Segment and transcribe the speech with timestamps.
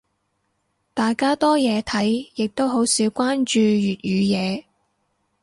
[0.95, 4.63] 大家多嘢睇，亦都好少關注粵語嘢。